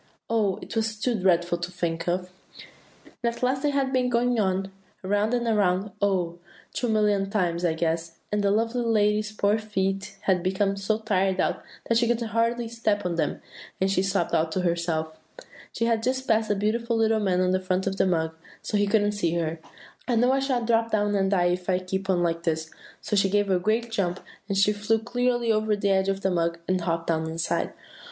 [0.31, 2.31] Oh, it was too dreadful to think of!
[3.23, 4.71] "And at last they had been going on
[5.03, 6.39] so, around and around, oh!
[6.73, 10.97] two million times, I guess; and the lovely lady's poor little feet had become so
[10.97, 13.43] tired out, that she could hardly step on them,
[13.79, 15.15] and she sobbed out to herself,
[15.71, 18.33] she had just passed the beautiful little man on the front of the mug,
[18.63, 19.59] so he couldn't see her,
[20.07, 22.71] 'I know I shall drop down and die, if I keep on like this;'
[23.01, 26.31] so she gave a great jump, and she flew clear over the edge of the
[26.31, 27.71] mug, and hopped down inside."